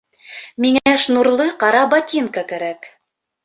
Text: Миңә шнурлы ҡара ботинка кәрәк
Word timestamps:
Миңә 0.65 0.93
шнурлы 1.03 1.47
ҡара 1.67 1.87
ботинка 1.95 2.49
кәрәк 2.55 2.93